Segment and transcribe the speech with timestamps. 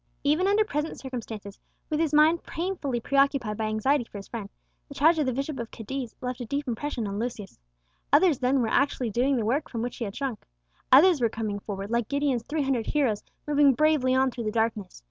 [0.23, 1.59] Even under present circumstances,
[1.91, 4.49] with his mind painfully preoccupied by anxiety for his friend,
[4.89, 7.59] the charge of the Bishop of Cadiz left a deep impression on Lucius.
[8.11, 10.43] Others then were actually doing the work from which he had shrunk.
[10.91, 14.99] Others were coming forward, like Gideon's three hundred heroes moving bravely on through the darkness.